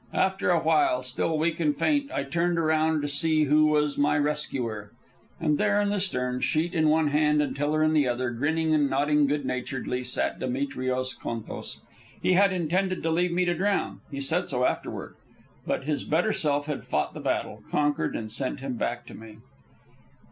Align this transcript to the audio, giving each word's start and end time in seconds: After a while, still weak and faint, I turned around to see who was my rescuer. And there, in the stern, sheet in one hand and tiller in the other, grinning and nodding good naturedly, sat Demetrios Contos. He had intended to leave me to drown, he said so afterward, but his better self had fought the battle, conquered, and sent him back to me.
After 0.15 0.49
a 0.49 0.57
while, 0.59 1.03
still 1.03 1.37
weak 1.37 1.59
and 1.59 1.77
faint, 1.77 2.11
I 2.11 2.23
turned 2.23 2.57
around 2.57 3.03
to 3.03 3.07
see 3.07 3.43
who 3.43 3.67
was 3.67 3.99
my 3.99 4.17
rescuer. 4.17 4.89
And 5.39 5.59
there, 5.59 5.79
in 5.79 5.89
the 5.89 5.99
stern, 5.99 6.39
sheet 6.41 6.73
in 6.73 6.89
one 6.89 7.09
hand 7.09 7.39
and 7.39 7.55
tiller 7.55 7.83
in 7.83 7.93
the 7.93 8.07
other, 8.07 8.31
grinning 8.31 8.73
and 8.73 8.89
nodding 8.89 9.27
good 9.27 9.45
naturedly, 9.45 10.03
sat 10.03 10.39
Demetrios 10.39 11.13
Contos. 11.13 11.81
He 12.19 12.33
had 12.33 12.51
intended 12.51 13.03
to 13.03 13.11
leave 13.11 13.31
me 13.31 13.45
to 13.45 13.53
drown, 13.53 14.01
he 14.09 14.19
said 14.19 14.49
so 14.49 14.65
afterward, 14.65 15.17
but 15.67 15.83
his 15.83 16.03
better 16.03 16.33
self 16.33 16.65
had 16.65 16.83
fought 16.83 17.13
the 17.13 17.19
battle, 17.21 17.61
conquered, 17.69 18.15
and 18.15 18.31
sent 18.31 18.59
him 18.59 18.77
back 18.77 19.05
to 19.05 19.13
me. 19.13 19.37